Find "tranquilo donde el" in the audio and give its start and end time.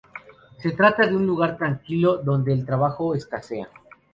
1.59-2.65